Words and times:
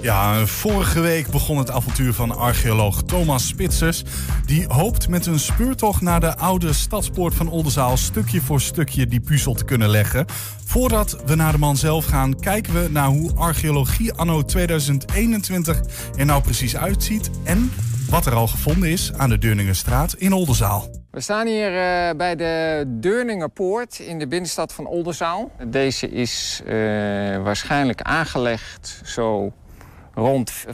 Ja, 0.00 0.46
vorige 0.46 1.00
week 1.00 1.30
begon 1.30 1.58
het 1.58 1.70
avontuur 1.70 2.12
van 2.12 2.30
archeoloog 2.30 3.02
Thomas 3.02 3.46
Spitsers. 3.46 4.02
Die 4.46 4.66
hoopt 4.68 5.08
met 5.08 5.26
een 5.26 5.38
speurtocht 5.38 6.00
naar 6.00 6.20
de 6.20 6.36
oude 6.36 6.72
stadspoort 6.72 7.34
van 7.34 7.48
Oldenzaal 7.48 7.96
stukje 7.96 8.40
voor 8.40 8.60
stukje 8.60 9.06
die 9.06 9.20
puzzel 9.20 9.54
te 9.54 9.64
kunnen 9.64 9.88
leggen. 9.88 10.26
Voordat 10.64 11.22
we 11.26 11.34
naar 11.34 11.52
de 11.52 11.58
man 11.58 11.76
zelf 11.76 12.04
gaan, 12.04 12.40
kijken 12.40 12.82
we 12.82 12.88
naar 12.90 13.08
hoe 13.08 13.34
archeologie 13.34 14.12
anno 14.12 14.42
2021 14.42 15.80
er 16.16 16.24
nou 16.24 16.42
precies 16.42 16.76
uitziet 16.76 17.30
en 17.44 17.72
wat 18.10 18.26
er 18.26 18.34
al 18.34 18.46
gevonden 18.46 18.88
is 18.88 19.12
aan 19.12 19.28
de 19.28 19.38
Deurningenstraat 19.38 20.14
in 20.14 20.32
Oldenzaal. 20.32 20.90
We 21.10 21.20
staan 21.20 21.46
hier 21.46 21.72
uh, 21.72 22.16
bij 22.16 22.36
de 22.36 22.84
Deurningerpoort 22.86 23.98
in 23.98 24.18
de 24.18 24.28
binnenstad 24.28 24.72
van 24.72 24.86
Oldenzaal. 24.86 25.50
Deze 25.66 26.08
is 26.08 26.62
uh, 26.64 26.72
waarschijnlijk 27.42 28.02
aangelegd 28.02 29.00
zo 29.04 29.52
rond 30.18 30.66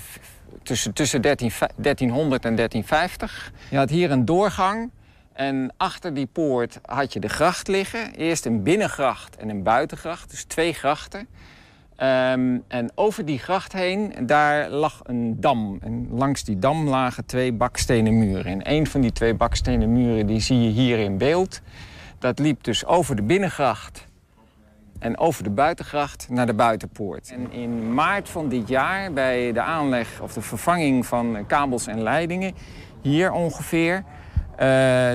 tussen, 0.62 0.92
tussen 0.92 1.22
13, 1.22 1.50
1300 1.76 2.44
en 2.44 2.56
1350. 2.56 3.52
Je 3.70 3.76
had 3.76 3.90
hier 3.90 4.10
een 4.10 4.24
doorgang 4.24 4.90
en 5.32 5.72
achter 5.76 6.14
die 6.14 6.26
poort 6.26 6.80
had 6.82 7.12
je 7.12 7.20
de 7.20 7.28
gracht 7.28 7.68
liggen. 7.68 8.14
Eerst 8.14 8.46
een 8.46 8.62
binnengracht 8.62 9.36
en 9.36 9.48
een 9.48 9.62
buitengracht, 9.62 10.30
dus 10.30 10.44
twee 10.44 10.72
grachten. 10.72 11.28
Um, 11.98 12.64
en 12.68 12.90
over 12.94 13.24
die 13.24 13.38
gracht 13.38 13.72
heen, 13.72 14.14
daar 14.26 14.70
lag 14.70 15.00
een 15.02 15.40
dam. 15.40 15.78
En 15.82 16.08
langs 16.10 16.44
die 16.44 16.58
dam 16.58 16.88
lagen 16.88 17.26
twee 17.26 17.52
bakstenen 17.52 18.18
muren. 18.18 18.44
En 18.44 18.72
een 18.72 18.86
van 18.86 19.00
die 19.00 19.12
twee 19.12 19.34
bakstenen 19.34 19.92
muren 19.92 20.26
die 20.26 20.40
zie 20.40 20.62
je 20.62 20.68
hier 20.68 20.98
in 20.98 21.18
beeld. 21.18 21.60
Dat 22.18 22.38
liep 22.38 22.64
dus 22.64 22.84
over 22.84 23.16
de 23.16 23.22
binnengracht 23.22 24.06
en 25.04 25.18
over 25.18 25.42
de 25.42 25.50
buitengracht 25.50 26.26
naar 26.30 26.46
de 26.46 26.54
buitenpoort. 26.54 27.30
En 27.30 27.52
in 27.52 27.94
maart 27.94 28.28
van 28.28 28.48
dit 28.48 28.68
jaar, 28.68 29.12
bij 29.12 29.52
de 29.52 29.60
aanleg 29.60 30.20
of 30.20 30.32
de 30.32 30.40
vervanging 30.40 31.06
van 31.06 31.44
kabels 31.46 31.86
en 31.86 32.02
leidingen... 32.02 32.54
hier 33.00 33.32
ongeveer, 33.32 33.96
uh, 33.96 34.58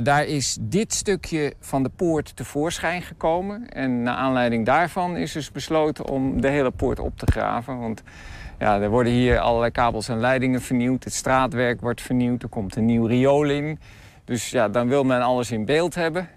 daar 0.04 0.26
is 0.26 0.58
dit 0.62 0.94
stukje 0.94 1.54
van 1.60 1.84
de 1.84 1.90
poort 1.90 2.36
tevoorschijn 2.36 3.02
gekomen. 3.02 3.70
En 3.70 4.04
naar 4.04 4.16
aanleiding 4.16 4.66
daarvan 4.66 5.18
is 5.18 5.32
dus 5.32 5.52
besloten 5.52 6.06
om 6.06 6.42
de 6.42 6.50
hele 6.50 6.72
poort 6.72 7.00
op 7.00 7.18
te 7.18 7.32
graven. 7.32 7.80
Want 7.80 8.04
ja, 8.60 8.82
er 8.82 8.90
worden 8.90 9.14
hier 9.14 9.40
allerlei 9.40 9.72
kabels 9.72 10.10
en 10.10 10.20
leidingen 10.20 10.62
vernieuwd. 10.62 11.04
Het 11.04 11.14
straatwerk 11.14 11.82
wordt 11.82 12.02
vernieuwd. 12.02 12.44
Er 12.44 12.50
komt 12.50 12.76
een 12.76 12.86
nieuw 12.86 13.06
riool 13.06 13.50
in. 13.50 13.80
Dus 14.26 14.50
ja, 14.50 14.70
dan 14.70 14.88
wil 14.88 15.04
men 15.04 15.22
alles 15.22 15.52
in 15.52 15.66
beeld 15.66 15.96
hebben. 15.96 16.30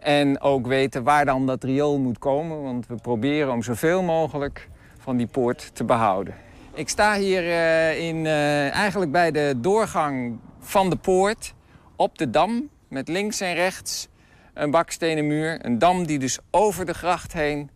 En 0.00 0.40
ook 0.40 0.66
weten 0.66 1.02
waar 1.02 1.24
dan 1.24 1.46
dat 1.46 1.64
riool 1.64 1.98
moet 1.98 2.18
komen. 2.18 2.62
Want 2.62 2.86
we 2.86 2.94
proberen 2.94 3.52
om 3.52 3.62
zoveel 3.62 4.02
mogelijk 4.02 4.68
van 4.98 5.16
die 5.16 5.26
poort 5.26 5.70
te 5.74 5.84
behouden. 5.84 6.34
Ik 6.74 6.88
sta 6.88 7.16
hier 7.16 7.42
uh, 7.42 8.08
in, 8.08 8.16
uh, 8.16 8.70
eigenlijk 8.70 9.12
bij 9.12 9.30
de 9.30 9.54
doorgang 9.56 10.38
van 10.58 10.90
de 10.90 10.96
poort 10.96 11.54
op 11.96 12.18
de 12.18 12.30
dam 12.30 12.68
met 12.88 13.08
links 13.08 13.40
en 13.40 13.54
rechts 13.54 14.08
een 14.54 14.70
bakstenen 14.70 15.26
muur. 15.26 15.64
Een 15.64 15.78
dam 15.78 16.06
die 16.06 16.18
dus 16.18 16.38
over 16.50 16.86
de 16.86 16.94
gracht 16.94 17.32
heen 17.32 17.70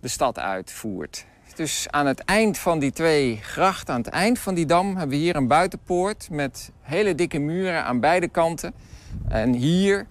de 0.00 0.08
stad 0.08 0.38
uitvoert. 0.38 1.26
Dus 1.54 1.86
aan 1.90 2.06
het 2.06 2.24
eind 2.24 2.58
van 2.58 2.78
die 2.78 2.92
twee 2.92 3.36
grachten, 3.42 3.94
aan 3.94 4.00
het 4.00 4.12
eind 4.12 4.38
van 4.38 4.54
die 4.54 4.66
dam... 4.66 4.96
hebben 4.96 5.08
we 5.08 5.22
hier 5.22 5.36
een 5.36 5.46
buitenpoort 5.46 6.28
met 6.30 6.70
hele 6.80 7.14
dikke 7.14 7.38
muren 7.38 7.84
aan 7.84 8.00
beide 8.00 8.28
kanten. 8.28 8.74
En 9.28 9.52
hier 9.52 10.06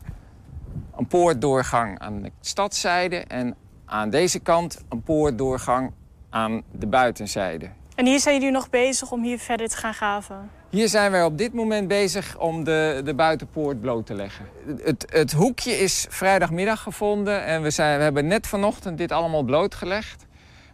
een 1.00 1.08
poortdoorgang 1.08 2.00
aan 2.00 2.22
de 2.22 2.31
stadszijde... 2.42 3.16
en 3.16 3.55
aan 3.86 4.09
deze 4.09 4.39
kant 4.39 4.81
een 4.89 5.03
poortdoorgang 5.03 5.92
aan 6.30 6.64
de 6.72 6.88
buitenzijde. 6.88 7.69
En 7.95 8.05
hier 8.05 8.19
zijn 8.19 8.36
jullie 8.36 8.52
nog 8.52 8.69
bezig 8.69 9.11
om 9.11 9.23
hier 9.23 9.39
verder 9.39 9.67
te 9.67 9.77
gaan 9.77 9.94
graven? 9.94 10.50
Hier 10.70 10.88
zijn 10.88 11.11
wij 11.11 11.23
op 11.23 11.38
dit 11.38 11.53
moment 11.53 11.88
bezig 11.88 12.38
om 12.38 12.64
de, 12.64 13.02
de 13.03 13.14
buitenpoort 13.14 13.81
bloot 13.81 14.05
te 14.05 14.14
leggen. 14.14 14.45
Het, 14.83 15.05
het 15.09 15.31
hoekje 15.31 15.71
is 15.71 16.05
vrijdagmiddag 16.09 16.82
gevonden 16.82 17.45
en 17.45 17.61
we, 17.61 17.70
zijn, 17.70 17.98
we 17.98 18.04
hebben 18.04 18.27
net 18.27 18.48
vanochtend 18.48 18.98
dit 18.98 19.11
allemaal 19.11 19.43
blootgelegd. 19.43 20.26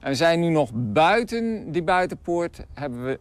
En 0.06 0.12
we 0.12 0.18
zijn 0.18 0.40
nu 0.40 0.50
nog 0.50 0.70
buiten 0.74 1.72
die 1.72 1.84
buitenpoort, 1.84 2.66
hebben 2.74 3.04
we 3.04 3.20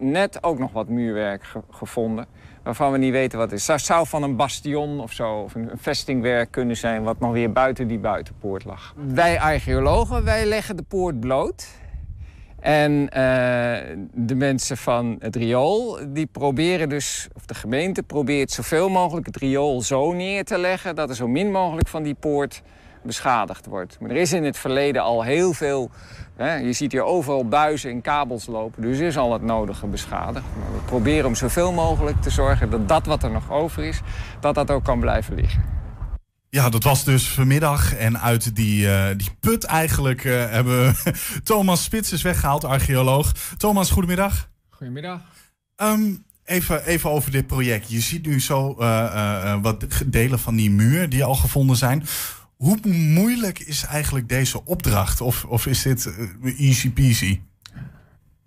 net 0.00 0.42
ook 0.42 0.58
nog 0.58 0.72
wat 0.72 0.88
muurwerk 0.88 1.44
ge 1.44 1.60
gevonden. 1.70 2.26
Waarvan 2.62 2.92
we 2.92 2.98
niet 2.98 3.12
weten 3.12 3.38
wat 3.38 3.50
het 3.50 3.60
is. 3.60 3.66
Het 3.66 3.80
zou 3.80 4.06
van 4.06 4.22
een 4.22 4.36
bastion 4.36 5.00
of 5.00 5.12
zo, 5.12 5.40
of 5.40 5.54
een 5.54 5.70
vestingwerk 5.74 6.50
kunnen 6.50 6.76
zijn... 6.76 7.02
wat 7.02 7.20
nog 7.20 7.32
weer 7.32 7.52
buiten 7.52 7.88
die 7.88 7.98
buitenpoort 7.98 8.64
lag. 8.64 8.94
Wij 8.96 9.40
archeologen, 9.40 10.24
wij 10.24 10.46
leggen 10.46 10.76
de 10.76 10.82
poort 10.82 11.20
bloot. 11.20 11.68
En 12.60 12.92
uh, 12.92 13.08
de 14.12 14.34
mensen 14.34 14.76
van 14.76 15.16
het 15.18 15.36
riool, 15.36 15.98
die 16.08 16.26
proberen 16.26 16.88
dus, 16.88 17.28
of 17.34 17.46
de 17.46 17.54
gemeente 17.54 18.02
probeert 18.02 18.50
zoveel 18.50 18.88
mogelijk 18.88 19.26
het 19.26 19.36
riool 19.36 19.80
zo 19.80 20.12
neer 20.12 20.44
te 20.44 20.58
leggen 20.58 20.94
dat 20.94 21.08
er 21.08 21.16
zo 21.16 21.28
min 21.28 21.50
mogelijk 21.50 21.88
van 21.88 22.02
die 22.02 22.14
poort 22.14 22.62
beschadigd 23.04 23.66
wordt. 23.66 23.96
Maar 24.00 24.10
er 24.10 24.16
is 24.16 24.32
in 24.32 24.44
het 24.44 24.58
verleden 24.58 25.02
al 25.02 25.22
heel 25.22 25.52
veel, 25.52 25.90
hè, 26.36 26.54
je 26.54 26.72
ziet 26.72 26.92
hier 26.92 27.04
overal 27.04 27.48
buizen 27.48 27.90
en 27.90 28.00
kabels 28.00 28.46
lopen, 28.46 28.82
dus 28.82 28.98
is 28.98 29.16
al 29.16 29.32
het 29.32 29.42
nodige 29.42 29.86
beschadigd. 29.86 30.44
Maar 30.58 30.72
we 30.72 30.84
proberen 30.84 31.26
om 31.26 31.34
zoveel 31.34 31.72
mogelijk 31.72 32.22
te 32.22 32.30
zorgen 32.30 32.70
dat 32.70 32.88
dat 32.88 33.06
wat 33.06 33.22
er 33.22 33.30
nog 33.30 33.50
over 33.50 33.84
is, 33.84 34.00
dat 34.40 34.54
dat 34.54 34.70
ook 34.70 34.84
kan 34.84 35.00
blijven 35.00 35.34
liggen. 35.34 35.72
Ja, 36.54 36.68
dat 36.68 36.82
was 36.82 37.04
dus 37.04 37.28
vanmiddag. 37.28 37.94
En 37.94 38.20
uit 38.20 38.56
die, 38.56 38.86
uh, 38.86 39.06
die 39.16 39.30
put 39.40 39.64
eigenlijk 39.64 40.24
uh, 40.24 40.50
hebben 40.50 40.86
we 40.86 41.12
Thomas 41.44 41.82
Spitsers 41.82 42.22
weggehaald, 42.22 42.64
archeoloog. 42.64 43.32
Thomas, 43.56 43.90
goedemiddag. 43.90 44.48
Goedemiddag. 44.70 45.20
Um, 45.76 46.24
even, 46.44 46.84
even 46.84 47.10
over 47.10 47.30
dit 47.30 47.46
project. 47.46 47.90
Je 47.90 48.00
ziet 48.00 48.26
nu 48.26 48.40
zo 48.40 48.76
uh, 48.80 49.62
wat 49.62 49.86
delen 50.06 50.38
van 50.38 50.56
die 50.56 50.70
muur 50.70 51.08
die 51.08 51.24
al 51.24 51.34
gevonden 51.34 51.76
zijn. 51.76 52.06
Hoe 52.62 52.78
moeilijk 53.14 53.58
is 53.58 53.84
eigenlijk 53.84 54.28
deze 54.28 54.64
opdracht? 54.64 55.20
Of, 55.20 55.44
of 55.44 55.66
is 55.66 55.82
dit 55.82 56.14
easy 56.58 56.90
peasy? 56.90 57.40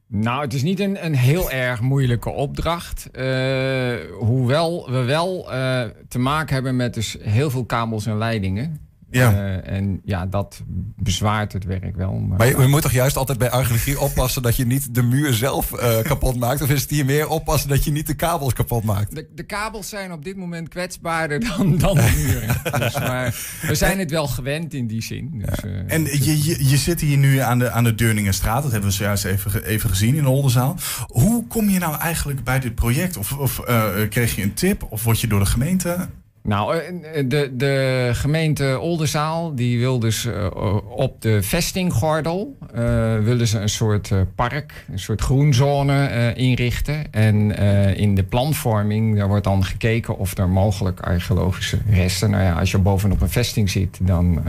Nou, 0.07 0.41
het 0.41 0.53
is 0.53 0.63
niet 0.63 0.79
een, 0.79 1.05
een 1.05 1.15
heel 1.15 1.51
erg 1.51 1.81
moeilijke 1.81 2.29
opdracht. 2.29 3.09
Uh, 3.11 3.95
hoewel 4.19 4.91
we 4.91 5.03
wel 5.03 5.53
uh, 5.53 5.83
te 6.07 6.19
maken 6.19 6.53
hebben 6.53 6.75
met 6.75 6.93
dus 6.93 7.17
heel 7.19 7.49
veel 7.49 7.65
kabels 7.65 8.05
en 8.05 8.17
leidingen. 8.17 8.84
Ja. 9.17 9.31
Uh, 9.31 9.67
en 9.67 10.01
ja, 10.03 10.25
dat 10.25 10.61
bezwaart 10.95 11.53
het 11.53 11.63
werk 11.63 11.95
wel. 11.95 12.11
Maar, 12.11 12.37
maar 12.37 12.47
je, 12.47 12.57
je, 12.57 12.67
moet 12.67 12.81
toch 12.81 12.91
juist 12.91 13.17
altijd 13.17 13.37
bij 13.37 13.49
archeologie 13.49 13.99
oppassen 13.99 14.41
dat 14.41 14.55
je 14.55 14.65
niet 14.65 14.95
de 14.95 15.01
muur 15.01 15.33
zelf 15.33 15.71
uh, 15.71 15.99
kapot 16.11 16.35
maakt? 16.35 16.61
Of 16.61 16.69
is 16.69 16.81
het 16.81 16.89
hier 16.89 17.05
meer 17.05 17.27
oppassen 17.27 17.69
dat 17.69 17.83
je 17.83 17.91
niet 17.91 18.07
de 18.07 18.13
kabels 18.13 18.53
kapot 18.53 18.83
maakt? 18.83 19.15
De, 19.15 19.27
de 19.35 19.43
kabels 19.43 19.89
zijn 19.89 20.11
op 20.11 20.23
dit 20.23 20.37
moment 20.37 20.69
kwetsbaarder 20.69 21.39
dan, 21.39 21.77
dan 21.77 21.95
de 21.95 22.13
muren. 22.15 22.61
dus, 22.79 22.93
maar 22.93 23.35
we 23.61 23.75
zijn 23.75 23.99
het 23.99 24.11
wel 24.11 24.27
gewend 24.27 24.73
in 24.73 24.87
die 24.87 25.03
zin. 25.03 25.31
Dus, 25.45 25.59
ja. 25.63 25.69
uh, 25.69 25.93
en 25.93 26.03
je, 26.03 26.43
je, 26.43 26.69
je 26.69 26.77
zit 26.77 27.01
hier 27.01 27.17
nu 27.17 27.37
aan 27.37 27.59
de, 27.59 27.71
aan 27.71 27.83
de 27.83 27.95
Deurningenstraat. 27.95 28.63
Dat 28.63 28.71
hebben 28.71 28.89
we 28.89 28.95
zojuist 28.95 29.25
even, 29.25 29.63
even 29.63 29.89
gezien 29.89 30.15
in 30.15 30.23
de 30.23 30.29
Oldenzaal. 30.29 30.75
Hoe 31.07 31.47
kom 31.47 31.69
je 31.69 31.79
nou 31.79 31.99
eigenlijk 31.99 32.43
bij 32.43 32.59
dit 32.59 32.75
project? 32.75 33.17
Of, 33.17 33.31
of 33.31 33.61
kreeg 34.09 34.35
je 34.35 34.41
een 34.41 34.53
tip? 34.53 34.85
Of 34.89 35.03
word 35.03 35.19
je 35.19 35.27
door 35.27 35.39
de 35.39 35.45
gemeente 35.45 36.07
nou, 36.45 36.81
de, 37.27 37.51
de 37.53 38.09
gemeente 38.13 38.79
Oldenzaal 38.79 39.55
die 39.55 39.79
wil 39.79 39.99
dus 39.99 40.25
uh, 40.25 40.47
op 40.89 41.21
de 41.21 41.43
vestinggordel 41.43 42.57
uh, 42.75 42.79
willen 43.19 43.47
ze 43.47 43.59
een 43.59 43.69
soort 43.69 44.11
park, 44.35 44.85
een 44.91 44.99
soort 44.99 45.21
groenzone 45.21 46.33
inrichten. 46.35 47.11
En 47.11 47.51
in 47.95 48.15
de 48.15 48.23
planvorming 48.23 49.17
daar 49.17 49.27
wordt 49.27 49.43
dan 49.43 49.65
gekeken 49.65 50.17
of 50.17 50.37
er 50.37 50.49
mogelijk 50.49 50.99
archeologische 50.99 51.77
resten. 51.89 52.29
Nou 52.29 52.43
ja, 52.43 52.53
als 52.59 52.71
je 52.71 52.77
bovenop 52.77 53.21
een 53.21 53.29
vesting 53.29 53.69
zit, 53.69 53.99
dan 54.01 54.43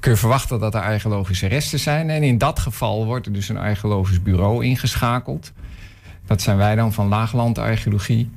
kun 0.00 0.10
je 0.10 0.16
verwachten 0.18 0.60
dat 0.60 0.74
er 0.74 0.80
archeologische 0.80 1.46
resten 1.46 1.78
zijn. 1.78 2.10
En 2.10 2.22
in 2.22 2.38
dat 2.38 2.58
geval 2.58 3.06
wordt 3.06 3.26
er 3.26 3.32
dus 3.32 3.48
een 3.48 3.58
archeologisch 3.58 4.22
bureau 4.22 4.64
ingeschakeld. 4.64 5.52
Dat 6.26 6.42
zijn 6.42 6.56
wij 6.56 6.74
dan 6.74 6.92
van 6.92 7.08
Laaglandarcheologie. 7.08 8.30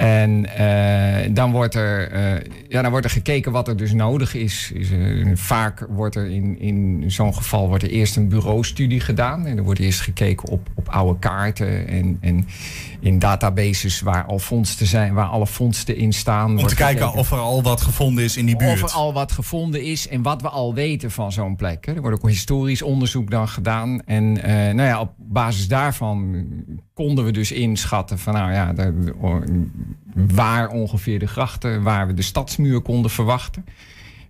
En 0.00 0.46
uh, 0.60 1.34
dan, 1.34 1.52
wordt 1.52 1.74
er, 1.74 2.12
uh, 2.12 2.40
ja, 2.68 2.82
dan 2.82 2.90
wordt 2.90 3.06
er 3.06 3.12
gekeken 3.12 3.52
wat 3.52 3.68
er 3.68 3.76
dus 3.76 3.92
nodig 3.92 4.34
is. 4.34 4.72
is 4.74 4.90
uh, 4.90 5.30
vaak 5.34 5.86
wordt 5.88 6.16
er 6.16 6.26
in, 6.26 6.58
in 6.58 7.04
zo'n 7.06 7.34
geval 7.34 7.68
wordt 7.68 7.82
er 7.82 7.90
eerst 7.90 8.16
een 8.16 8.28
bureaustudie 8.28 9.00
gedaan. 9.00 9.46
En 9.46 9.56
er 9.56 9.62
wordt 9.62 9.80
eerst 9.80 10.00
gekeken 10.00 10.48
op, 10.48 10.68
op 10.74 10.88
oude 10.88 11.18
kaarten 11.18 11.88
en, 11.88 12.18
en 12.20 12.46
in 13.00 13.18
databases 13.18 14.00
waar 14.00 14.24
al 14.24 14.38
vondsten 14.38 14.86
zijn, 14.86 15.14
waar 15.14 15.26
alle 15.26 15.46
vondsten 15.46 15.96
in 15.96 16.12
staan. 16.12 16.58
Om 16.58 16.66
te 16.66 16.74
kijken 16.74 17.12
of 17.12 17.30
er 17.30 17.38
al 17.38 17.62
wat 17.62 17.80
gevonden 17.80 18.24
is 18.24 18.36
in 18.36 18.46
die 18.46 18.56
buurt. 18.56 18.82
Of 18.82 18.90
er 18.90 18.96
al 18.96 19.12
wat 19.12 19.32
gevonden 19.32 19.82
is 19.84 20.08
en 20.08 20.22
wat 20.22 20.42
we 20.42 20.48
al 20.48 20.74
weten 20.74 21.10
van 21.10 21.32
zo'n 21.32 21.56
plek. 21.56 21.86
Er 21.86 22.00
wordt 22.00 22.22
ook 22.22 22.28
historisch 22.28 22.82
onderzoek 22.82 23.30
dan 23.30 23.48
gedaan. 23.48 24.02
En 24.04 24.32
nou 24.32 24.82
ja, 24.82 25.00
op 25.00 25.12
basis 25.16 25.68
daarvan 25.68 26.46
konden 26.94 27.24
we 27.24 27.30
dus 27.30 27.52
inschatten 27.52 28.18
van 28.18 28.34
nou 28.34 28.52
ja, 28.52 28.72
waar 30.14 30.68
ongeveer 30.68 31.18
de 31.18 31.26
grachten, 31.26 31.82
waar 31.82 32.06
we 32.06 32.14
de 32.14 32.22
stadsmuur 32.22 32.80
konden 32.80 33.10
verwachten. 33.10 33.64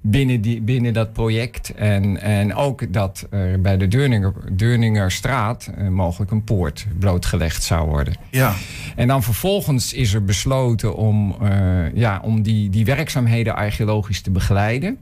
binnen, 0.01 0.41
die, 0.41 0.61
binnen 0.61 0.93
dat 0.93 1.13
project. 1.13 1.75
En, 1.75 2.21
en 2.21 2.55
ook 2.55 2.93
dat 2.93 3.27
er 3.31 3.61
bij 3.61 3.77
de 3.77 3.89
Deurninger, 3.89 4.33
Deurningerstraat 4.53 5.71
uh, 5.79 5.89
mogelijk 5.89 6.31
een 6.31 6.45
poort 6.45 6.87
blootgelegd 6.99 7.63
zou 7.63 7.89
worden. 7.89 8.15
Ja. 8.31 8.55
En 8.97 9.09
dan 9.09 9.23
vervolgens 9.23 9.93
is 9.93 10.15
er 10.15 10.25
besloten 10.25 10.97
om, 10.97 11.37
uh, 11.43 11.95
ja, 11.95 12.21
om 12.23 12.43
die, 12.43 12.71
die 12.71 12.85
werkzaamheden 12.85 13.55
archeologisch 13.55 14.21
te 14.21 14.31
begeleiden. 14.31 14.99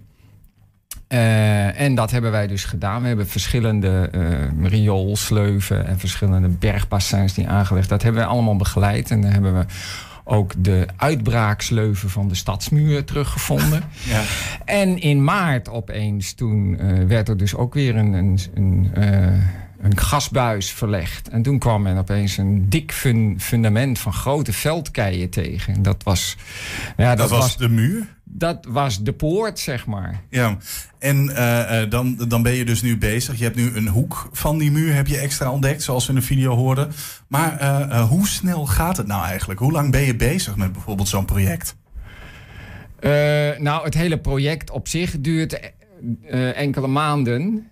Uh, 1.09 1.81
en 1.81 1.95
dat 1.95 2.11
hebben 2.11 2.31
wij 2.31 2.47
dus 2.47 2.65
gedaan. 2.65 3.03
We 3.03 3.09
hebben 3.09 3.29
verschillende 3.29 4.11
uh, 4.15 4.69
rioolsleuven 4.69 5.87
en 5.87 5.99
verschillende 5.99 6.49
bergbassins 6.49 7.35
die 7.35 7.49
aangelegd. 7.49 7.89
Dat 7.89 8.03
hebben 8.03 8.23
we 8.23 8.29
allemaal 8.29 8.57
begeleid. 8.57 9.11
En 9.11 9.21
dan 9.21 9.31
hebben 9.31 9.59
we 9.59 9.65
ook 10.31 10.53
de 10.59 10.87
uitbraaksleuven 10.97 12.11
van 12.11 12.29
de 12.29 12.35
stadsmuur 12.35 13.05
teruggevonden. 13.05 13.83
Ja. 14.09 14.23
En 14.65 15.01
in 15.01 15.25
maart 15.25 15.69
opeens, 15.69 16.33
toen 16.33 16.79
uh, 16.81 17.05
werd 17.05 17.29
er 17.29 17.37
dus 17.37 17.55
ook 17.55 17.75
weer 17.75 17.97
een, 17.97 18.13
een, 18.13 18.39
een, 18.55 18.91
een, 19.81 19.97
gasbuis 19.99 20.71
verlegd. 20.71 21.29
En 21.29 21.43
toen 21.43 21.59
kwam 21.59 21.83
men 21.83 21.97
opeens 21.97 22.37
een 22.37 22.69
dik 22.69 22.93
fun 22.93 23.41
fundament 23.41 23.99
van 23.99 24.13
grote 24.13 24.53
veldkeien 24.53 25.31
tegen. 25.31 25.75
En 25.75 25.83
dat 25.83 26.03
was... 26.03 26.37
Ja, 26.97 27.09
dat, 27.09 27.19
dat 27.19 27.31
was, 27.31 27.39
was 27.39 27.57
de 27.57 27.69
muur? 27.69 28.17
Dat 28.25 28.67
was 28.69 29.03
de 29.03 29.13
poort, 29.13 29.59
zeg 29.59 29.87
maar. 29.87 30.21
Ja, 30.31 30.57
en 30.99 31.25
uh, 31.25 31.83
uh, 31.83 31.91
dan, 31.91 32.17
dan 32.29 32.43
ben 32.43 32.53
je 32.53 32.65
dus 32.65 32.83
nu 32.83 32.99
bezig. 32.99 33.39
Je 33.39 33.45
hebt 33.45 33.57
nu 33.57 33.77
een 33.77 33.89
hoek 33.89 34.29
van 34.33 34.59
die 34.59 34.71
muur 34.71 34.95
heb 34.95 35.07
je 35.07 35.19
extra 35.19 35.51
ontdekt, 35.51 35.83
zoals 35.83 36.07
we 36.07 36.13
in 36.13 36.19
de 36.19 36.25
video 36.25 36.55
hoorden. 36.55 36.93
Maar 37.29 37.63
uh, 37.63 38.09
hoe 38.09 38.29
snel 38.29 38.67
gaat 38.67 38.97
het 38.97 39.07
nou 39.07 39.25
eigenlijk? 39.25 39.61
Hoe 39.61 39.73
lang 39.73 39.91
ben 39.91 40.03
je 40.03 40.17
bezig 40.17 40.57
met 40.57 40.73
bijvoorbeeld 40.73 41.09
zo'n 41.09 41.25
project? 41.25 41.77
nou, 43.59 43.85
het 43.85 43.95
hele 43.95 44.19
project 44.19 44.71
op 44.71 44.89
zich 44.89 45.21
duurt 45.21 45.73
enkele 46.55 46.87
maanden 46.87 47.71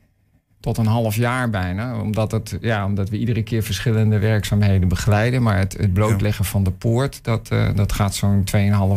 tot 0.66 0.78
een 0.78 0.92
half 0.92 1.16
jaar 1.16 1.50
bijna. 1.50 2.00
Omdat, 2.00 2.30
het, 2.30 2.58
ja, 2.60 2.84
omdat 2.84 3.08
we 3.08 3.18
iedere 3.18 3.42
keer 3.42 3.62
verschillende 3.62 4.18
werkzaamheden 4.18 4.88
begeleiden. 4.88 5.42
Maar 5.42 5.58
het, 5.58 5.76
het 5.76 5.92
blootleggen 5.92 6.44
van 6.44 6.64
de 6.64 6.70
poort, 6.70 7.24
dat, 7.24 7.48
dat 7.74 7.92
gaat 7.92 8.14
zo'n 8.14 8.44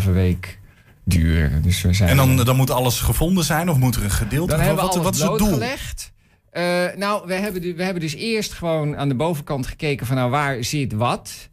2,5 0.06 0.12
week 0.12 0.60
duur. 1.04 1.62
Dus 1.62 1.81
we 1.81 1.94
zijn 1.94 2.10
en 2.10 2.18
dan, 2.18 2.36
dan 2.36 2.56
moet 2.56 2.71
alles 2.71 3.00
gevonden 3.00 3.44
zijn 3.44 3.69
of 3.69 3.77
moet 3.77 3.95
er 3.95 4.04
een 4.04 4.12
gedeelte 4.12 4.51
dan 4.51 4.60
hebben 4.60 4.83
wat, 4.83 4.95
wat 4.95 5.16
is 5.16 5.21
het 5.21 5.38
doel? 5.38 5.48
Gelegd. 5.48 6.12
Uh, 6.54 6.63
nou, 6.95 7.27
we 7.27 7.33
hebben, 7.33 7.62
we 7.75 7.83
hebben 7.83 8.01
dus 8.01 8.15
eerst 8.15 8.54
gewoon 8.54 8.98
aan 8.98 9.10
de 9.10 9.15
bovenkant 9.15 9.68
gekeken 9.68 10.06
van 10.06 10.15
nou 10.15 10.30
waar 10.30 10.63
zit 10.63 10.94
wat. 10.94 11.50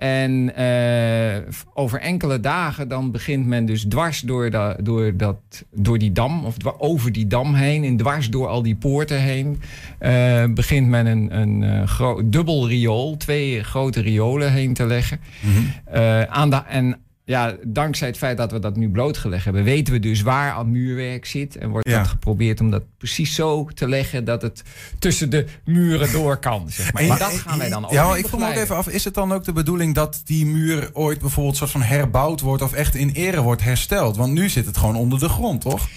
En 0.00 0.52
uh, 0.58 1.36
over 1.74 2.00
enkele 2.00 2.40
dagen 2.40 2.88
dan 2.88 3.10
begint 3.10 3.46
men 3.46 3.64
dus 3.64 3.84
dwars 3.84 4.20
door, 4.20 4.50
de, 4.50 4.76
door, 4.82 5.16
dat, 5.16 5.36
door 5.74 5.98
die 5.98 6.12
dam, 6.12 6.44
of 6.44 6.56
over 6.78 7.12
die 7.12 7.26
dam 7.26 7.54
heen, 7.54 7.84
en 7.84 7.96
dwars 7.96 8.30
door 8.30 8.46
al 8.46 8.62
die 8.62 8.76
poorten 8.76 9.20
heen, 9.20 9.60
uh, 10.00 10.44
begint 10.54 10.88
men 10.88 11.06
een, 11.06 11.38
een 11.40 11.62
uh, 12.00 12.18
dubbel 12.24 12.68
riool, 12.68 13.16
twee 13.16 13.64
grote 13.64 14.00
riolen 14.00 14.52
heen 14.52 14.74
te 14.74 14.86
leggen. 14.86 15.20
Mm 15.40 15.50
-hmm. 15.52 16.26
aan 16.28 16.50
de, 16.50 16.62
en 16.68 16.96
ja, 17.30 17.56
dankzij 17.66 18.08
het 18.08 18.16
feit 18.16 18.36
dat 18.36 18.52
we 18.52 18.58
dat 18.58 18.76
nu 18.76 18.90
blootgelegd 18.90 19.44
hebben, 19.44 19.64
weten 19.64 19.92
we 19.92 20.00
dus 20.00 20.22
waar 20.22 20.52
al 20.52 20.64
muurwerk 20.64 21.26
zit. 21.26 21.56
En 21.56 21.70
wordt 21.70 21.90
dat 21.90 22.06
geprobeerd 22.06 22.60
om 22.60 22.70
dat 22.70 22.82
precies 22.98 23.34
zo 23.34 23.64
te 23.74 23.88
leggen 23.88 24.24
dat 24.24 24.42
het 24.42 24.62
tussen 24.98 25.30
de 25.30 25.46
muren 25.64 26.12
door 26.12 26.36
kan. 26.36 26.70
Zeg 26.70 26.92
maar. 26.92 27.02
En, 27.02 27.08
dat 27.08 27.20
gaan 27.20 27.58
wij 27.58 27.68
dan 27.68 27.84
ook. 27.84 27.90
Ja, 27.90 28.16
ik 28.16 28.26
vroeg 28.26 28.40
me 28.40 28.48
ook 28.48 28.54
even 28.54 28.76
af: 28.76 28.88
is 28.88 29.04
het 29.04 29.14
dan 29.14 29.32
ook 29.32 29.44
de 29.44 29.52
bedoeling 29.52 29.94
dat 29.94 30.22
die 30.24 30.46
muur 30.46 30.90
ooit 30.92 31.18
bijvoorbeeld 31.18 31.56
soort 31.56 31.70
van 31.70 31.82
herbouwd 31.82 32.40
wordt 32.40 32.62
of 32.62 32.72
echt 32.72 32.94
in 32.94 33.10
ere 33.10 33.40
wordt 33.40 33.62
hersteld? 33.62 34.16
Want 34.16 34.32
nu 34.32 34.48
zit 34.48 34.66
het 34.66 34.76
gewoon 34.76 34.96
onder 34.96 35.18
de 35.18 35.28
grond, 35.28 35.60
toch? 35.60 35.88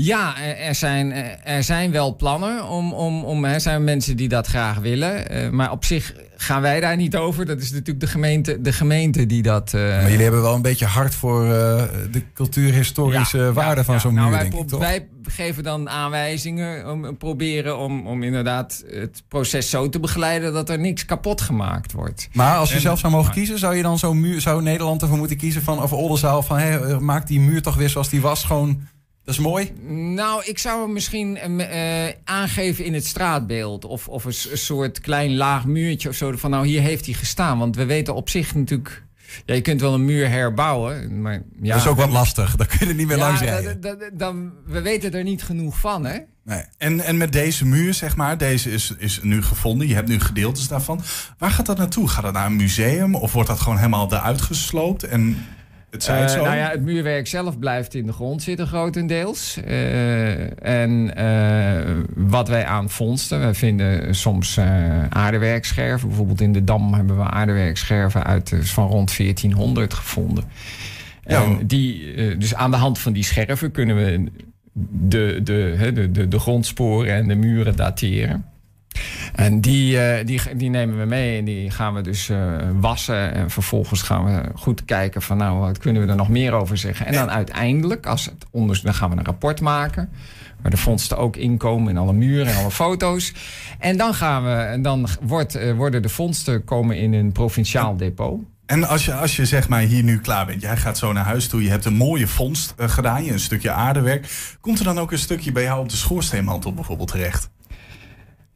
Ja, 0.00 0.42
er 0.42 0.74
zijn, 0.74 1.12
er 1.44 1.62
zijn 1.62 1.90
wel 1.90 2.16
plannen 2.16 2.68
om. 2.68 2.92
om, 2.92 3.24
om 3.24 3.44
er 3.44 3.60
zijn 3.60 3.84
mensen 3.84 4.16
die 4.16 4.28
dat 4.28 4.46
graag 4.46 4.78
willen. 4.78 5.30
Eh, 5.30 5.50
maar 5.50 5.70
op 5.70 5.84
zich 5.84 6.14
gaan 6.36 6.62
wij 6.62 6.80
daar 6.80 6.96
niet 6.96 7.16
over. 7.16 7.46
Dat 7.46 7.60
is 7.60 7.70
natuurlijk 7.70 8.00
de 8.00 8.06
gemeente, 8.06 8.60
de 8.60 8.72
gemeente 8.72 9.26
die 9.26 9.42
dat. 9.42 9.72
Uh... 9.74 9.80
Maar 9.80 10.02
jullie 10.02 10.22
hebben 10.22 10.42
wel 10.42 10.54
een 10.54 10.62
beetje 10.62 10.86
hard 10.86 11.14
voor 11.14 11.44
uh, 11.44 11.50
de 12.10 12.22
cultuurhistorische 12.34 13.38
ja, 13.38 13.52
waarde 13.52 13.80
ja, 13.80 13.84
van 13.84 13.94
ja. 13.94 14.00
zo'n 14.00 14.14
nou, 14.14 14.28
muur. 14.28 14.38
Wij, 14.38 14.50
denk 14.50 14.62
ik, 14.62 14.68
toch? 14.68 14.80
wij 14.80 15.08
geven 15.22 15.62
dan 15.62 15.88
aanwijzingen 15.88 16.90
om 16.90 17.16
proberen 17.16 17.78
om, 17.78 18.06
om 18.06 18.22
inderdaad 18.22 18.84
het 18.90 19.22
proces 19.28 19.70
zo 19.70 19.88
te 19.88 20.00
begeleiden 20.00 20.52
dat 20.52 20.68
er 20.68 20.78
niks 20.78 21.04
kapot 21.04 21.40
gemaakt 21.40 21.92
wordt. 21.92 22.28
Maar 22.32 22.56
als 22.56 22.68
je 22.68 22.74
en, 22.74 22.80
zelf 22.80 22.98
zou 22.98 23.12
mogen 23.12 23.32
kiezen, 23.32 23.58
zou 23.58 23.76
je 23.76 23.82
dan 23.82 23.98
zo'n 23.98 24.20
muur, 24.20 24.40
zou 24.40 24.62
Nederland 24.62 25.02
ervoor 25.02 25.18
moeten 25.18 25.36
kiezen 25.36 25.62
van 25.62 25.82
of 25.82 25.92
Oldenzaal 25.92 26.42
van 26.42 26.58
hey, 26.58 26.98
maak 27.00 27.26
die 27.26 27.40
muur 27.40 27.62
toch 27.62 27.74
weer 27.74 27.88
zoals 27.88 28.08
die 28.08 28.20
was, 28.20 28.44
gewoon 28.44 28.86
dat 29.28 29.36
is 29.36 29.42
mooi. 29.42 29.72
Nou, 30.14 30.42
ik 30.44 30.58
zou 30.58 30.82
hem 30.82 30.92
misschien 30.92 31.38
uh, 31.60 31.66
aangeven 32.24 32.84
in 32.84 32.94
het 32.94 33.06
straatbeeld. 33.06 33.84
Of, 33.84 34.08
of 34.08 34.24
een, 34.24 34.34
een, 34.50 34.58
soort 34.58 35.00
klein 35.00 35.36
laag 35.36 35.66
muurtje 35.66 36.08
of 36.08 36.14
zo. 36.14 36.36
Van 36.36 36.50
nou, 36.50 36.66
hier 36.66 36.80
heeft 36.80 37.04
hij 37.04 37.14
gestaan. 37.14 37.58
Want 37.58 37.76
we 37.76 37.84
weten 37.84 38.14
op 38.14 38.28
zich 38.28 38.54
natuurlijk. 38.54 39.04
Ja, 39.44 39.54
je 39.54 39.60
kunt 39.60 39.80
wel 39.80 39.94
een 39.94 40.04
muur 40.04 40.30
herbouwen. 40.30 41.20
Maar, 41.20 41.42
ja. 41.60 41.72
Dat 41.72 41.82
is 41.82 41.86
ook 41.86 41.96
wat 41.96 42.10
lastig. 42.10 42.56
Dan 42.56 42.66
kun 42.66 42.78
je 42.80 42.86
er 42.86 42.94
niet 42.94 43.06
meer 43.06 43.16
ja, 43.16 43.26
langs 43.26 43.40
rijden. 43.40 43.80
Dan, 44.12 44.52
we 44.66 44.80
weten 44.80 45.12
er 45.12 45.24
niet 45.24 45.42
genoeg 45.42 45.78
van, 45.78 46.04
hè? 46.04 46.18
Nee. 46.44 46.62
En, 46.78 47.00
en 47.00 47.16
met 47.16 47.32
deze 47.32 47.66
muur, 47.66 47.94
zeg 47.94 48.16
maar, 48.16 48.38
deze 48.38 48.70
is, 48.70 48.94
is 48.98 49.20
nu 49.22 49.42
gevonden. 49.42 49.88
Je 49.88 49.94
hebt 49.94 50.08
nu 50.08 50.20
gedeeltes 50.20 50.68
daarvan. 50.68 51.02
Waar 51.38 51.50
gaat 51.50 51.66
dat 51.66 51.78
naartoe? 51.78 52.08
Gaat 52.08 52.22
dat 52.22 52.32
naar 52.32 52.46
een 52.46 52.56
museum? 52.56 53.14
Of 53.14 53.32
wordt 53.32 53.48
dat 53.48 53.60
gewoon 53.60 53.78
helemaal 53.78 54.12
eruit 54.12 54.40
gesloopt? 54.40 55.02
En 55.02 55.46
het, 55.90 56.08
uh, 56.08 56.42
nou 56.42 56.56
ja, 56.56 56.70
het 56.70 56.82
muurwerk 56.82 57.26
zelf 57.26 57.58
blijft 57.58 57.94
in 57.94 58.06
de 58.06 58.12
grond 58.12 58.42
zitten 58.42 58.66
grotendeels. 58.66 59.58
Uh, 59.68 60.64
en 60.64 61.12
uh, 61.18 61.96
wat 62.14 62.48
wij 62.48 62.64
aan 62.64 62.90
vondsten, 62.90 63.46
we 63.46 63.54
vinden 63.54 64.14
soms 64.14 64.58
aardewerkscherven. 65.08 66.08
Bijvoorbeeld 66.08 66.40
in 66.40 66.52
de 66.52 66.64
Dam 66.64 66.94
hebben 66.94 67.16
we 67.16 67.22
aardewerkscherven 67.22 68.24
uit, 68.24 68.52
van 68.62 68.88
rond 68.88 69.16
1400 69.16 69.94
gevonden. 69.94 70.44
Ja. 71.24 71.42
En 71.42 71.66
die, 71.66 72.36
dus 72.36 72.54
aan 72.54 72.70
de 72.70 72.76
hand 72.76 72.98
van 72.98 73.12
die 73.12 73.24
scherven 73.24 73.70
kunnen 73.70 73.96
we 73.96 74.30
de, 74.90 75.40
de, 75.42 75.90
de, 75.94 76.10
de, 76.10 76.28
de 76.28 76.38
grondsporen 76.38 77.14
en 77.14 77.28
de 77.28 77.34
muren 77.34 77.76
dateren. 77.76 78.44
En 79.34 79.60
die, 79.60 79.96
uh, 79.96 80.26
die, 80.26 80.40
die 80.56 80.70
nemen 80.70 80.98
we 80.98 81.04
mee 81.04 81.38
en 81.38 81.44
die 81.44 81.70
gaan 81.70 81.94
we 81.94 82.00
dus 82.00 82.28
uh, 82.28 82.56
wassen. 82.80 83.34
En 83.34 83.50
vervolgens 83.50 84.02
gaan 84.02 84.24
we 84.24 84.42
goed 84.54 84.84
kijken 84.84 85.22
van 85.22 85.36
nou, 85.36 85.58
wat 85.58 85.78
kunnen 85.78 86.02
we 86.02 86.08
er 86.08 86.16
nog 86.16 86.28
meer 86.28 86.52
over 86.52 86.76
zeggen. 86.76 87.06
En 87.06 87.12
dan 87.12 87.30
uiteindelijk, 87.30 88.06
als 88.06 88.24
het 88.24 88.46
onderzoek, 88.50 88.84
dan 88.84 88.94
gaan 88.94 89.10
we 89.10 89.16
een 89.16 89.24
rapport 89.24 89.60
maken. 89.60 90.08
Waar 90.62 90.70
de 90.70 90.76
vondsten 90.76 91.18
ook 91.18 91.36
inkomen 91.36 91.90
in 91.90 91.98
alle 91.98 92.12
muren 92.12 92.46
en 92.46 92.56
alle 92.56 92.70
foto's. 92.70 93.32
En 93.78 93.96
dan 93.96 94.14
gaan 94.14 94.44
we, 94.44 94.50
en 94.50 94.82
dan 94.82 95.08
wordt, 95.20 95.56
uh, 95.56 95.76
worden 95.76 96.02
de 96.02 96.08
vondsten 96.08 96.64
komen 96.64 96.96
in 96.96 97.12
een 97.12 97.32
provinciaal 97.32 97.96
depot. 97.96 98.40
En 98.66 98.88
als 98.88 99.04
je, 99.04 99.14
als 99.14 99.36
je 99.36 99.46
zeg 99.46 99.68
maar 99.68 99.80
hier 99.80 100.02
nu 100.02 100.20
klaar 100.20 100.46
bent, 100.46 100.60
jij 100.60 100.76
gaat 100.76 100.98
zo 100.98 101.12
naar 101.12 101.24
huis 101.24 101.48
toe, 101.48 101.62
je 101.62 101.70
hebt 101.70 101.84
een 101.84 101.96
mooie 101.96 102.26
vondst 102.26 102.74
gedaan, 102.76 103.24
je 103.24 103.32
een 103.32 103.40
stukje 103.40 103.70
aardewerk. 103.70 104.28
Komt 104.60 104.78
er 104.78 104.84
dan 104.84 104.98
ook 104.98 105.12
een 105.12 105.18
stukje 105.18 105.52
bij 105.52 105.62
jou 105.62 105.80
op 105.80 105.88
de 105.88 105.96
schoorsteenmantel 105.96 106.74
bijvoorbeeld 106.74 107.08
terecht? 107.08 107.50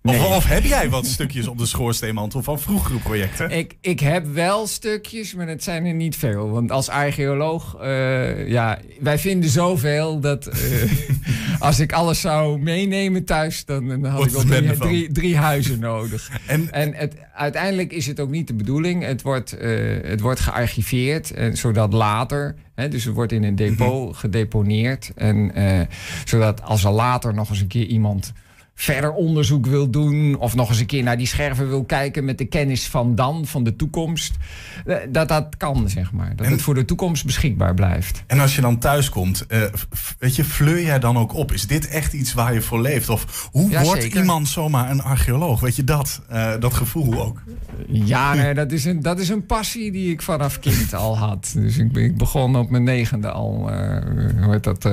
Of, 0.05 0.37
of, 0.37 0.45
heb 0.45 0.65
jij 0.65 0.91
wat 0.91 1.07
stukjes 1.07 1.47
op 1.47 1.59
de 1.59 1.67
schoorsteenmantel 1.67 2.43
van 2.43 2.61
vroegere 2.61 2.99
projecten? 2.99 3.51
Ik, 3.51 3.77
ik 3.81 4.01
heb 4.01 4.27
wel 4.27 4.67
stukjes, 4.67 5.35
maar 5.35 5.49
het 5.49 5.63
zijn 5.63 5.85
er 5.85 5.95
niet 5.95 6.17
veel. 6.17 6.51
Want 6.51 6.71
als 6.71 6.89
archeoloog, 6.89 7.77
uh, 7.83 8.49
ja, 8.49 8.79
wij 9.01 9.19
vinden 9.19 9.51
zoveel 9.51 10.21
dat 10.21 10.47
uh, 10.47 10.93
als 11.59 11.81
ik 11.81 11.93
alles 11.93 12.21
zou 12.21 12.59
meenemen 12.59 13.25
thuis, 13.25 13.65
dan, 13.65 13.89
dan 13.89 14.05
had 14.05 14.27
ik 14.27 14.31
wel 14.31 14.45
drie, 14.45 14.77
drie, 14.77 15.13
drie, 15.13 15.37
huizen 15.37 15.81
nodig. 15.81 16.31
En, 16.47 16.73
en 16.73 16.95
het, 16.95 17.15
uiteindelijk 17.35 17.93
is 17.93 18.07
het 18.07 18.21
ook 18.21 18.31
niet 18.31 18.47
de 18.47 18.55
bedoeling. 18.55 19.05
Het 19.05 19.23
wordt, 19.23 19.63
uh, 19.63 19.99
het 20.03 20.21
wordt 20.21 20.41
gearchiveerd, 20.41 21.31
en, 21.31 21.57
zodat 21.57 21.93
later, 21.93 22.55
dus 22.91 23.05
het 23.05 23.15
wordt 23.15 23.33
in 23.33 23.45
een 23.45 23.57
depot 23.57 24.09
mhm. 24.09 24.19
gedeponeerd. 24.19 25.13
En 25.15 25.53
zodat 26.25 26.63
als 26.63 26.85
er 26.85 26.91
later 26.91 27.35
nog 27.35 27.51
eens 27.51 27.61
een 27.61 27.67
keer 27.67 27.87
iemand 27.87 28.33
verder 28.75 29.13
onderzoek 29.13 29.67
wil 29.67 29.91
doen. 29.91 30.37
Of 30.39 30.55
nog 30.55 30.69
eens 30.69 30.81
een 30.81 30.87
keer 30.87 31.03
naar 31.03 31.17
die 31.17 31.27
scherven 31.27 31.69
wil 31.69 31.85
kijken 31.85 32.25
met 32.25 32.39
de 32.39 32.45
kennis 32.45 32.87
van 32.87 33.15
dan, 33.15 33.47
van 33.47 33.65
de 33.65 33.77
toekomst. 33.77 34.35
Eh, 34.87 34.97
dat 35.09 35.29
dat 35.29 35.57
kan, 35.57 35.89
zeg 35.89 36.13
maar. 36.13 36.37
Dat 36.37 36.47
het 36.47 36.63
voor 36.63 36.75
de 36.75 36.85
toekomst 36.85 37.25
beschikbaar 37.25 37.75
blijft. 37.75 38.23
En 38.27 38.41
als 38.41 38.55
je 38.55 38.61
dan 38.61 38.79
thuis 38.79 39.09
komt, 39.09 39.45
uh, 39.49 39.63
weet 40.19 40.37
je, 40.37 40.45
fleur 40.45 40.83
jij 40.83 40.99
dan 40.99 41.17
ook 41.17 41.35
op? 41.35 41.53
Is 41.53 41.67
dit 41.67 41.89
echt 41.89 42.13
iets 42.13 42.33
waar 42.33 42.55
je 42.55 42.63
voor 42.63 42.81
leeft? 42.81 43.09
Of 43.09 43.49
hoe 43.53 43.79
wordt 43.79 44.05
iemand 44.05 44.49
zomaar 44.49 44.91
een 44.91 45.03
archeoloog? 45.03 45.61
Weet 45.61 45.77
je 45.77 45.85
dat, 45.85 46.21
uh, 46.33 46.53
dat 46.61 46.75
gevoel 46.75 47.23
ook? 47.23 47.43
Ja, 47.87 48.35
nee, 48.35 48.55
dat, 48.55 48.73
is 48.73 48.85
een, 48.85 49.01
dat 49.01 49.19
is 49.19 49.29
een 49.29 49.47
passie 49.47 49.93
die 49.93 50.11
ik 50.11 50.23
vanaf 50.23 50.59
kind 50.59 50.95
al 50.95 51.19
had. 51.19 51.53
Dus 51.55 51.79
ik, 51.79 51.97
ik 51.97 52.17
begon 52.17 52.57
op 52.57 52.71
mijn 52.71 52.85
negende 52.85 53.31
al, 53.31 53.71
uh, 53.71 54.55
dat, 54.61 54.89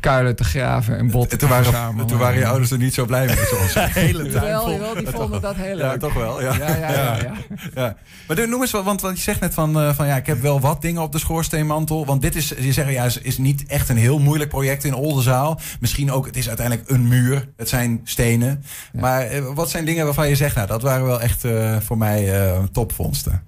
kuilen 0.00 0.36
te 0.36 0.44
graven 0.44 0.98
en 0.98 1.10
botten 1.10 1.38
te 1.38 1.46
verzamelen. 1.46 2.06
Toen 2.06 2.18
waren 2.18 2.38
je 2.38 2.46
ouders 2.46 2.70
er 2.70 2.78
niet 2.78 2.94
zo 2.94 3.01
zo 3.02 3.08
blij 3.08 3.26
mee. 3.26 3.36
Zoals. 3.46 3.72
De 3.94 4.00
hele 4.00 4.22
tijd 4.22 4.32
Jawel, 4.32 4.62
vol. 4.62 4.72
jawel, 4.72 4.94
die 4.94 5.06
vonden 5.06 5.40
dat 5.40 5.54
heel 5.56 5.78
Ja, 5.78 5.96
toch 5.96 6.14
wel. 6.14 6.42
Ja. 6.42 6.54
Ja, 6.56 6.76
ja, 6.76 6.90
ja. 6.90 7.16
ja. 7.16 7.32
Ja. 7.74 7.96
Maar 8.26 8.36
doe- 8.36 8.46
noem 8.46 8.60
eens 8.60 8.70
wat, 8.70 8.84
want, 8.84 9.00
want 9.00 9.16
je 9.16 9.22
zegt 9.22 9.40
net 9.40 9.54
van, 9.54 9.80
eh, 9.80 9.94
van 9.94 10.06
ja, 10.06 10.16
ik 10.16 10.26
heb 10.26 10.40
wel 10.42 10.60
wat 10.60 10.82
dingen 10.82 11.02
op 11.02 11.12
de 11.12 11.18
schoorsteenmantel. 11.18 12.06
Want 12.06 12.22
dit 12.22 12.36
is, 12.36 12.48
je 12.58 12.72
zegt 12.72 12.90
ja, 12.90 13.04
is, 13.04 13.18
is 13.18 13.38
niet 13.38 13.66
echt 13.66 13.88
een 13.88 13.96
heel 13.96 14.18
moeilijk 14.18 14.50
project 14.50 14.84
in 14.84 14.94
Oldenzaal. 14.94 15.60
Misschien 15.80 16.12
ook, 16.12 16.26
het 16.26 16.36
is 16.36 16.48
uiteindelijk 16.48 16.90
een 16.90 17.08
muur. 17.08 17.48
Het 17.56 17.68
zijn 17.68 18.00
stenen. 18.04 18.64
Maar 18.92 19.20
eh, 19.26 19.42
wat 19.54 19.70
zijn 19.70 19.84
dingen 19.84 20.04
waarvan 20.04 20.28
je 20.28 20.36
zegt, 20.36 20.54
nou, 20.54 20.66
dat 20.66 20.82
waren 20.82 21.06
wel 21.06 21.20
echt 21.20 21.44
eh, 21.44 21.76
voor 21.80 21.98
mij 21.98 22.40
eh, 22.42 22.58
topvondsten. 22.72 23.42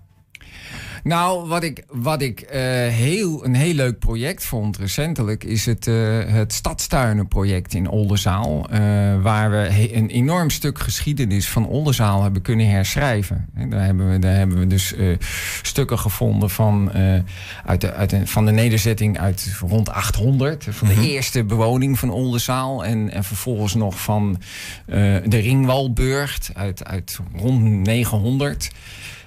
Nou, 1.05 1.49
wat 1.49 1.63
ik, 1.63 1.85
wat 1.89 2.23
ik 2.23 2.41
eh, 2.41 2.61
heel, 2.89 3.45
een 3.45 3.55
heel 3.55 3.75
leuk 3.75 3.99
project 3.99 4.45
vond 4.45 4.77
recentelijk... 4.77 5.45
is 5.45 5.67
het, 5.67 5.87
eh 5.87 6.19
het 6.27 6.53
Stadstuinenproject 6.53 7.75
in 7.75 7.89
Oldenzaal. 7.89 8.69
eh, 8.71 8.79
waar 9.23 9.51
we 9.51 9.91
een 9.95 10.09
enorm 10.09 10.51
stuk 10.51 10.79
geschiedenis 10.79 11.49
van 11.49 11.67
Oldenzaal 11.67 12.23
hebben 12.23 12.43
kunnen 12.43 12.69
herschrijven. 12.71 13.47
En 13.55 13.71
daar, 13.71 13.85
hebben 13.85 14.11
we, 14.11 14.19
daar 14.19 14.35
hebben 14.35 14.59
we 14.59 14.67
dus 14.67 14.95
stukken 15.63 15.99
gevonden 15.99 16.51
van, 16.51 16.93
uit 17.65 17.81
de, 17.81 17.93
uit 17.93 18.11
de, 18.11 18.27
van 18.27 18.47
de 18.47 18.53
nederzetting 18.53 19.19
uit 19.19 19.57
rond 19.61 19.91
800. 19.91 20.67
Van 20.71 20.89
de 20.89 21.01
eerste 21.09 21.45
bewoning 21.45 21.99
van 21.99 22.11
Oldenzaal. 22.11 22.85
En, 22.85 23.11
en 23.11 23.25
vervolgens 23.25 23.75
nog 23.75 24.01
van 24.01 24.41
de 24.87 25.39
Ringwalburgt 25.39 26.51
uit, 26.55 26.85
uit 26.85 27.19
rond 27.35 27.63
900. 27.63 28.71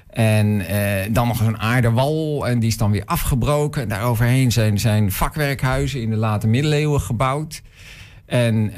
En 0.09 0.67
eh, 0.67 1.13
dan 1.13 1.27
nog 1.27 1.39
een 1.39 1.57
aardewal. 1.57 2.47
En 2.47 2.59
die 2.59 2.69
is 2.69 2.77
dan 2.77 2.91
weer 2.91 3.05
afgebroken. 3.05 3.81
En 3.81 3.89
daaroverheen 3.89 4.51
zijn, 4.51 4.79
zijn 4.79 5.11
vakwerkhuizen 5.11 6.01
in 6.01 6.09
de 6.09 6.15
late 6.15 6.47
middeleeuwen 6.47 7.01
gebouwd. 7.01 7.61
En 8.25 8.69
eh, 8.69 8.75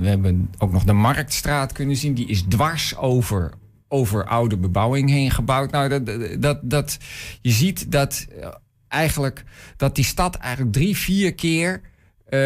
we 0.00 0.08
hebben 0.08 0.50
ook 0.58 0.72
nog 0.72 0.84
de 0.84 0.92
Marktstraat 0.92 1.72
kunnen 1.72 1.96
zien. 1.96 2.14
Die 2.14 2.28
is 2.28 2.42
dwars 2.42 2.96
over, 2.96 3.52
over 3.88 4.24
oude 4.26 4.56
bebouwing 4.56 5.10
heen 5.10 5.30
gebouwd. 5.30 5.70
Nou, 5.70 5.88
dat, 5.88 6.42
dat, 6.42 6.58
dat, 6.62 6.98
je 7.40 7.50
ziet 7.50 7.92
dat 7.92 8.26
eh, 8.40 8.48
eigenlijk 8.88 9.44
dat 9.76 9.94
die 9.94 10.04
stad 10.04 10.34
eigenlijk 10.34 10.72
drie, 10.72 10.96
vier 10.96 11.34
keer 11.34 11.80
eh, 12.24 12.40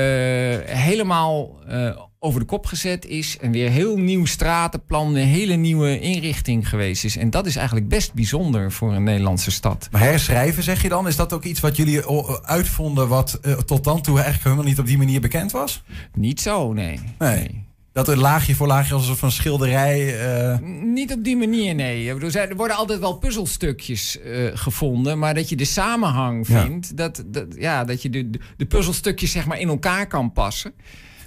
helemaal 0.76 1.58
eh, 1.66 2.00
over 2.20 2.40
de 2.40 2.46
kop 2.46 2.66
gezet 2.66 3.04
is. 3.06 3.38
En 3.40 3.50
weer 3.52 3.70
heel 3.70 3.96
nieuw 3.96 4.24
stratenplan, 4.24 5.06
een 5.14 5.26
hele 5.26 5.54
nieuwe 5.54 6.00
inrichting 6.00 6.68
geweest 6.68 7.04
is. 7.04 7.16
En 7.16 7.30
dat 7.30 7.46
is 7.46 7.56
eigenlijk 7.56 7.88
best 7.88 8.14
bijzonder 8.14 8.72
voor 8.72 8.92
een 8.94 9.02
Nederlandse 9.02 9.50
stad. 9.50 9.88
Maar 9.90 10.00
herschrijven, 10.00 10.62
zeg 10.62 10.82
je 10.82 10.88
dan? 10.88 11.06
Is 11.06 11.16
dat 11.16 11.32
ook 11.32 11.44
iets 11.44 11.60
wat 11.60 11.76
jullie 11.76 12.06
o- 12.06 12.38
uitvonden 12.42 13.08
wat 13.08 13.38
eh, 13.42 13.52
tot 13.52 13.84
dan 13.84 14.00
toe 14.02 14.14
eigenlijk 14.14 14.44
helemaal 14.44 14.64
niet 14.64 14.78
op 14.78 14.86
die 14.86 14.98
manier 14.98 15.20
bekend 15.20 15.52
was? 15.52 15.82
Niet 16.14 16.40
zo, 16.40 16.72
nee. 16.72 17.00
Nee. 17.18 17.66
Dat 17.92 18.08
er 18.08 18.18
laagje 18.18 18.54
voor 18.54 18.66
laagje 18.66 18.92
als 18.92 19.02
een 19.02 19.08
soort 19.08 19.18
van 19.18 19.30
schilderij... 19.30 20.20
eh, 20.52 20.58
Niet 20.84 21.12
op 21.12 21.24
die 21.24 21.36
manier, 21.36 21.74
nee. 21.74 22.08
Er 22.08 22.56
worden 22.56 22.76
altijd 22.76 22.98
wel 23.00 23.16
puzzelstukjes 23.18 24.20
eh, 24.20 24.44
gevonden, 24.54 25.18
maar 25.18 25.34
dat 25.34 25.48
je 25.48 25.56
de 25.56 25.64
samenhang 25.64 26.48
Ja. 26.48 26.62
vindt, 26.62 26.96
dat, 26.96 27.24
dat, 27.26 27.46
ja, 27.58 27.84
dat 27.84 28.02
je 28.02 28.10
de, 28.10 28.30
de, 28.30 28.38
de 28.56 28.66
puzzelstukjes 28.66 29.30
zeg 29.30 29.46
maar 29.46 29.60
in 29.60 29.68
elkaar 29.68 30.06
kan 30.06 30.32
passen. 30.32 30.72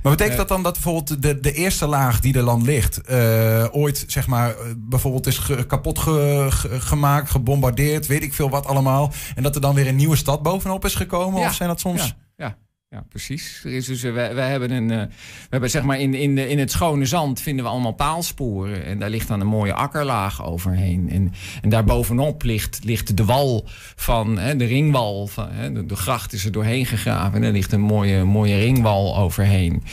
Maar 0.02 0.12
betekent 0.12 0.38
dat 0.38 0.48
dan 0.48 0.64
dat 0.64 0.74
bijvoorbeeld 0.74 1.22
de, 1.22 1.40
de 1.40 1.54
eerste 1.54 1.88
laag 1.88 2.20
die 2.20 2.38
er 2.38 2.46
dan 2.46 2.64
ligt, 2.64 3.02
eh, 3.02 3.66
ooit 3.72 4.04
zeg 4.08 4.28
maar 4.28 4.50
eh, 4.50 4.56
bijvoorbeeld 4.78 5.28
is 5.28 5.38
ge- 5.38 5.66
kapot 5.66 6.00
ge- 6.00 6.48
ge- 6.50 6.82
gemaakt, 6.82 7.30
gebombardeerd, 7.30 8.08
weet 8.08 8.24
ik 8.24 8.34
veel 8.34 8.50
wat 8.50 8.66
allemaal, 8.66 9.12
en 9.36 9.44
dat 9.44 9.56
er 9.56 9.62
dan 9.62 9.76
weer 9.76 9.88
een 9.88 9.96
nieuwe 9.96 10.16
stad 10.16 10.42
bovenop 10.44 10.86
is 10.86 10.96
gekomen? 10.96 11.40
Ja. 11.42 11.48
Of 11.48 11.54
zijn 11.54 11.70
dat 11.70 11.80
soms? 11.80 12.16
Ja, 12.36 12.58
ja, 12.92 13.04
precies. 13.10 13.62
Er 13.66 13.72
is 13.72 13.86
dus, 13.86 14.02
wij, 14.02 14.36
wij 14.36 14.50
hebben 14.50 14.72
een, 14.72 14.92
eh, 14.92 14.98
we 15.08 15.48
hebben 15.50 15.70
zeg 15.70 15.84
maar 15.84 16.00
in, 16.00 16.14
in, 16.14 16.36
de, 16.36 16.50
in 16.50 16.60
het 16.60 16.72
schone 16.72 17.06
zand 17.06 17.42
vinden 17.42 17.66
we 17.66 17.72
allemaal 17.72 17.92
paalsporen. 17.92 18.86
En 18.86 19.00
daar 19.00 19.10
ligt 19.10 19.28
dan 19.28 19.40
een 19.40 19.48
mooie 19.48 19.74
akkerlaag 19.74 20.46
overheen. 20.46 21.10
En, 21.10 21.34
en 21.62 21.70
daar 21.70 21.84
bovenop 21.84 22.44
ligt, 22.44 22.80
ligt 22.84 23.18
de 23.18 23.26
wal 23.26 23.66
van 23.96 24.38
hè, 24.38 24.56
de 24.56 24.66
ringwal. 24.66 25.28
Van, 25.28 25.48
hè, 25.52 25.72
de, 25.72 25.86
de 25.86 25.96
gracht 25.96 26.34
is 26.34 26.46
er 26.46 26.52
doorheen 26.52 26.86
gegraven. 26.86 27.34
En 27.34 27.44
er 27.44 27.52
ligt 27.52 27.72
een 27.72 27.82
mooie, 27.82 28.24
mooie 28.24 28.58
ringwal 28.58 29.18
overheen. 29.18 29.84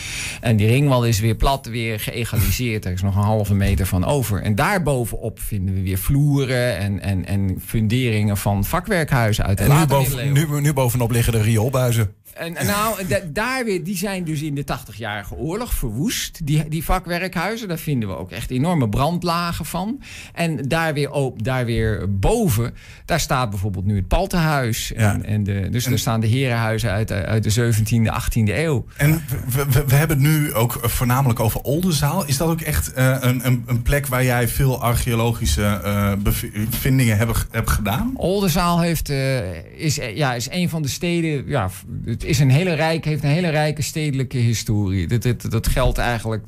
En 0.40 0.56
die 0.56 0.66
ringwal 0.66 1.06
is 1.06 1.20
weer 1.20 1.36
plat, 1.36 1.66
weer 1.66 2.00
geëgaliseerd. 2.00 2.84
Er 2.84 2.92
is 2.92 3.02
nog 3.02 3.16
een 3.16 3.22
halve 3.22 3.54
meter 3.54 3.86
van 3.86 4.04
over. 4.04 4.42
En 4.42 4.54
daarbovenop 4.54 5.40
vinden 5.40 5.74
we 5.74 5.82
weer 5.82 5.98
vloeren 5.98 6.78
en, 6.78 7.00
en, 7.00 7.26
en 7.26 7.62
funderingen 7.64 8.36
van 8.36 8.64
vakwerkhuizen 8.64 9.44
uit 9.44 9.58
de 9.58 9.64
En 9.64 9.78
nu, 9.78 9.86
boven, 9.86 10.32
nu, 10.32 10.60
nu 10.60 10.72
bovenop 10.72 11.10
liggen 11.10 11.32
de 11.32 11.42
rioolbuizen. 11.42 12.17
En, 12.34 12.52
nou, 12.66 13.06
da- 13.06 13.20
daar 13.32 13.64
weer, 13.64 13.84
die 13.84 13.96
zijn 13.96 14.24
dus 14.24 14.42
in 14.42 14.54
de 14.54 14.64
80-jarige 14.64 15.34
oorlog 15.34 15.74
verwoest. 15.74 16.46
Die, 16.46 16.68
die 16.68 16.84
vakwerkhuizen, 16.84 17.68
daar 17.68 17.78
vinden 17.78 18.08
we 18.08 18.16
ook 18.16 18.30
echt 18.30 18.50
enorme 18.50 18.88
brandlagen 18.88 19.64
van. 19.64 20.00
En 20.34 20.68
daar 20.68 20.94
weer, 20.94 21.10
op, 21.10 21.44
daar 21.44 21.64
weer 21.64 22.18
boven, 22.18 22.74
daar 23.04 23.20
staat 23.20 23.50
bijvoorbeeld 23.50 23.84
nu 23.84 23.96
het 23.96 24.08
Paltenhuis. 24.08 24.92
En, 24.92 25.02
Ja. 25.02 25.20
en 25.24 25.44
de, 25.44 25.68
dus 25.70 25.86
er 25.86 25.98
staan 25.98 26.20
de 26.20 26.26
herenhuizen 26.26 26.90
uit, 26.90 27.08
de- 27.08 27.14
uit 27.26 27.42
de 27.42 27.50
17e, 27.50 28.10
18e 28.12 28.52
eeuw. 28.58 28.84
En 28.96 29.22
we, 29.48 29.64
we, 29.70 29.84
we 29.86 29.94
hebben 29.94 30.16
het 30.22 30.26
nu 30.26 30.54
ook 30.54 30.78
voornamelijk 30.82 31.40
over 31.40 31.60
Oldenzaal. 31.60 32.26
Is 32.26 32.36
dat 32.36 32.48
ook 32.48 32.60
echt 32.60 32.92
eh, 32.92 33.16
een, 33.20 33.46
een, 33.46 33.62
een 33.66 33.82
plek 33.82 34.06
waar 34.06 34.24
jij 34.24 34.48
veel 34.48 34.80
archeologische 34.82 35.62
eh, 35.84 36.12
bevindingen 36.22 37.16
hebt, 37.16 37.46
hebt 37.50 37.70
gedaan? 37.70 38.12
Oldenzaal 38.16 38.80
heeft, 38.80 39.08
eh, 39.10 39.80
is, 39.84 39.98
ja, 40.14 40.34
is 40.34 40.48
een 40.50 40.68
van 40.68 40.82
de 40.82 40.88
steden. 40.88 41.46
Ja, 41.46 41.70
het 42.18 42.28
is 42.28 42.38
een 42.38 42.50
hele 42.50 42.72
rijke, 42.72 43.08
heeft 43.08 43.22
een 43.22 43.28
hele 43.30 43.48
rijke 43.48 43.82
stedelijke 43.82 44.38
historie. 44.38 45.06
Dat, 45.06 45.22
dat, 45.22 45.50
dat 45.50 45.66
geldt 45.66 45.98
eigenlijk 45.98 46.44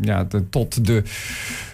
ja, 0.00 0.24
de- 0.24 0.48
tot 0.48 0.86
de, 0.86 1.02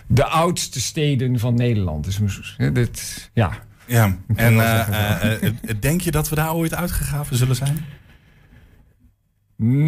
de 0.07 0.25
oudste 0.25 0.81
steden 0.81 1.39
van 1.39 1.55
Nederland. 1.55 2.05
Dus, 2.05 2.57
dit, 2.73 3.31
ja. 3.33 3.59
Ja. 3.87 4.19
En 4.35 4.61
eh, 4.61 4.81
eh, 5.23 5.43
eh, 5.43 5.53
denk 5.81 6.01
je 6.01 6.11
dat 6.11 6.29
we 6.29 6.35
daar 6.35 6.55
ooit 6.55 6.75
uitgegraven 6.75 7.37
zullen 7.37 7.57
zijn? 7.57 7.85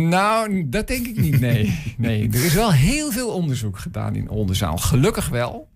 Nou, 0.08 0.68
dat 0.68 0.86
denk 0.86 1.06
ik 1.06 1.16
niet. 1.20 1.40
Nee. 1.40 1.78
nee. 1.98 2.28
Er 2.32 2.44
is 2.44 2.54
wel 2.54 2.72
heel 2.72 3.12
veel 3.12 3.28
onderzoek 3.28 3.78
gedaan 3.78 4.14
in 4.14 4.28
Oldenzaal. 4.28 4.76
Gelukkig 4.76 5.28
wel. 5.28 5.68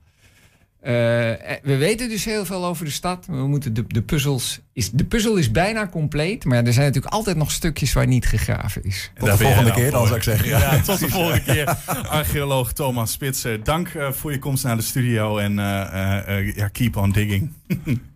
Eh, 0.80 1.30
eh, 1.30 1.58
we 1.62 1.76
weten 1.76 2.08
dus 2.08 2.24
heel 2.24 2.44
veel 2.44 2.64
over 2.64 2.84
de 2.84 2.90
stad. 2.90 3.26
We 3.26 3.46
moeten 3.46 3.74
de, 3.74 3.84
de, 3.86 4.02
puzzels 4.02 4.60
is, 4.72 4.90
de 4.90 5.04
puzzel 5.04 5.36
is 5.36 5.50
bijna 5.50 5.88
compleet. 5.88 6.44
Maar 6.44 6.64
er 6.64 6.72
zijn 6.72 6.86
natuurlijk 6.86 7.14
altijd 7.14 7.36
nog 7.36 7.50
stukjes 7.50 7.92
waar 7.92 8.06
niet 8.06 8.26
gegraven 8.26 8.84
is. 8.84 9.10
Tot 9.18 9.30
de 9.30 9.36
volgende 9.36 9.72
keer 9.72 9.90
dan 9.90 10.06
zou 10.06 10.16
ik 10.16 10.22
zeggen. 10.22 10.48
Ja, 10.48 10.80
tot 10.80 10.98
de 10.98 11.08
volgende 11.08 11.42
keer. 11.42 11.76
Archeoloog 12.08 12.72
Thomas 12.72 13.12
Spitsen, 13.12 13.64
dank 13.64 13.88
eh, 13.88 14.12
voor 14.12 14.32
je 14.32 14.38
komst 14.38 14.64
naar 14.64 14.76
de 14.76 14.82
studio 14.82 15.38
en 15.38 15.58
eh, 15.58 15.80
eh, 15.80 16.38
eh, 16.38 16.56
ja, 16.56 16.68
keep 16.68 16.96
on 16.96 17.12
digging. 17.12 17.52